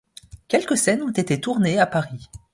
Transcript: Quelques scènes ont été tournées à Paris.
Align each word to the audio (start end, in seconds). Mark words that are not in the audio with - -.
Quelques 0.47 0.77
scènes 0.79 1.03
ont 1.03 1.11
été 1.11 1.39
tournées 1.39 1.77
à 1.77 1.85
Paris. 1.85 2.31